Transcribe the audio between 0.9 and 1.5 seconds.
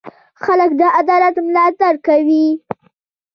عدالت